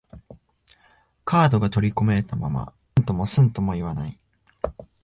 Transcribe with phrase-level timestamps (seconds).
[1.25, 4.17] カードが取り込まれたまま、うんともすんとも言わない